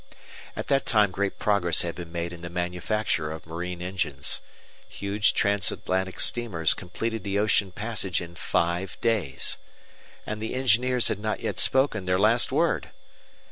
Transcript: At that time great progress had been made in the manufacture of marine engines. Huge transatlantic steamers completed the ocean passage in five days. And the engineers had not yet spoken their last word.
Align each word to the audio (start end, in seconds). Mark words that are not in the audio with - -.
At 0.55 0.65
that 0.65 0.87
time 0.87 1.11
great 1.11 1.37
progress 1.37 1.83
had 1.83 1.93
been 1.93 2.11
made 2.11 2.33
in 2.33 2.41
the 2.41 2.49
manufacture 2.49 3.29
of 3.29 3.45
marine 3.45 3.83
engines. 3.83 4.41
Huge 4.89 5.31
transatlantic 5.31 6.19
steamers 6.19 6.73
completed 6.73 7.23
the 7.23 7.37
ocean 7.37 7.71
passage 7.71 8.19
in 8.19 8.33
five 8.33 8.99
days. 8.99 9.59
And 10.25 10.41
the 10.41 10.55
engineers 10.55 11.09
had 11.09 11.19
not 11.19 11.41
yet 11.41 11.59
spoken 11.59 12.05
their 12.05 12.17
last 12.17 12.51
word. 12.51 12.89